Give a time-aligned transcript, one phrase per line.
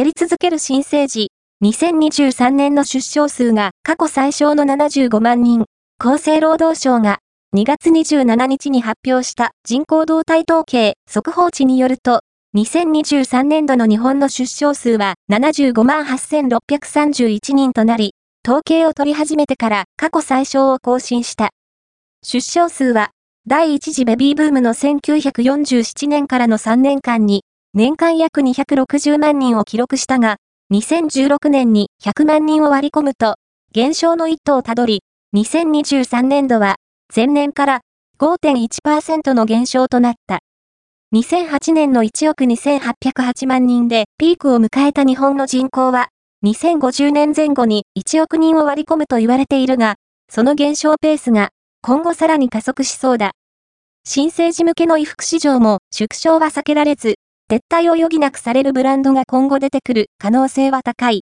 [0.00, 1.30] 減り続ける新生児。
[1.62, 5.66] 2023年の出生数が過去最小の75万人。
[5.98, 7.18] 厚生労働省が
[7.54, 12.20] 2月27日に発表した人口動態統計速報値によると、
[12.56, 21.50] 2023年度の日本の出生数は75万8631人となり、統計を取り始めてから過去最小を更新した。
[22.22, 23.10] 出生数は、
[23.46, 27.42] 第一次ベビーブームの1947年からの3年間に、
[27.72, 30.38] 年間約260万人を記録したが、
[30.72, 33.36] 2016年に100万人を割り込むと、
[33.72, 35.02] 減少の一途をたどり、
[35.36, 36.76] 2023年度は、
[37.14, 37.80] 前年から
[38.18, 40.40] 5.1%の減少となった。
[41.14, 46.08] 2008年の1億2808万人でピークを迎えた日本の人口は、
[46.44, 49.94] 2050年前後に1億人を割り込むと言われているが、
[50.28, 51.50] その減少ペースが
[51.82, 53.30] 今後さらに加速しそうだ。
[54.04, 57.14] 新生児向けの衣服市場も縮小は避けられず、
[57.50, 61.18] 撤退を余儀なくされるブランドが今後出てくる可能性は高い。